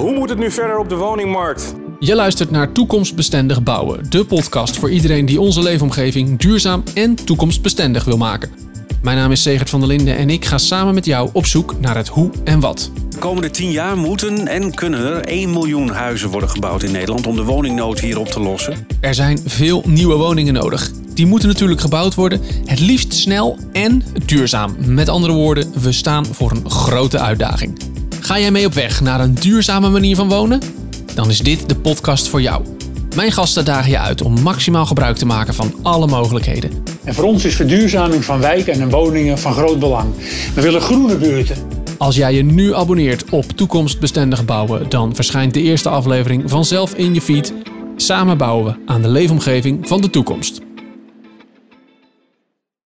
[0.00, 1.74] Hoe moet het nu verder op de woningmarkt?
[1.98, 8.04] Je luistert naar Toekomstbestendig Bouwen, de podcast voor iedereen die onze leefomgeving duurzaam en toekomstbestendig
[8.04, 8.50] wil maken.
[9.02, 11.80] Mijn naam is Segert van der Linden en ik ga samen met jou op zoek
[11.80, 12.90] naar het hoe en wat.
[13.08, 17.26] De komende 10 jaar moeten en kunnen er 1 miljoen huizen worden gebouwd in Nederland
[17.26, 18.86] om de woningnood hier op te lossen.
[19.00, 20.90] Er zijn veel nieuwe woningen nodig.
[21.12, 24.76] Die moeten natuurlijk gebouwd worden, het liefst snel en duurzaam.
[24.78, 27.93] Met andere woorden, we staan voor een grote uitdaging.
[28.24, 30.60] Ga jij mee op weg naar een duurzame manier van wonen?
[31.14, 32.64] Dan is dit de podcast voor jou.
[33.16, 36.70] Mijn gasten dagen je uit om maximaal gebruik te maken van alle mogelijkheden.
[37.04, 40.14] En voor ons is verduurzaming van wijken en woningen van groot belang.
[40.54, 41.56] We willen groene buurten.
[41.98, 47.14] Als jij je nu abonneert op Toekomstbestendig Bouwen, dan verschijnt de eerste aflevering vanzelf in
[47.14, 47.54] je feed.
[47.96, 50.60] Samen bouwen we aan de leefomgeving van de toekomst.